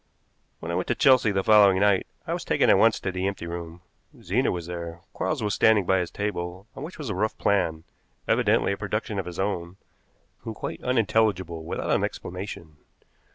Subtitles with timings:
[0.61, 3.27] When I went to Chelsea the following night I was taken at once to the
[3.27, 3.81] empty room.
[4.19, 5.01] Zena was there.
[5.13, 7.83] Quarles was standing by his table, on which was a rough plan,
[8.27, 9.77] evidently a production of his own,
[10.43, 12.77] and quite unintelligible without an explanation.